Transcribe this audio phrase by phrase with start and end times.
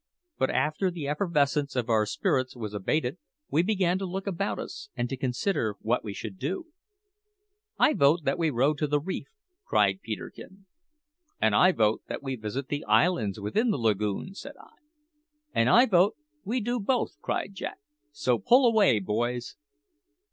[0.39, 3.19] But after the effervescence of our spirits was abated,
[3.51, 6.73] we began to look about us and to consider what we should do.
[7.77, 9.27] "I vote that we row to the reef,"
[9.63, 10.65] cried Peterkin.
[11.39, 14.73] "And I vote that we visit the islands within the lagoon," said I.
[15.53, 17.77] "And I vote we do both," cried Jack;
[18.11, 19.55] "so pull away, boys!"